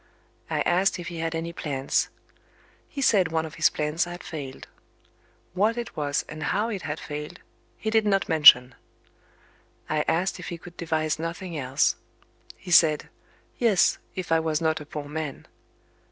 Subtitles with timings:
[0.49, 2.09] I asked if he had any plans.
[2.89, 4.67] He said one of his plans had failed.
[5.53, 7.39] What it was, and how it had failed,
[7.77, 8.73] he did not mention.
[9.87, 11.97] I asked if he could devise nothing else.
[12.57, 13.09] He said,
[13.59, 15.45] "Yes, if I was not a poor man."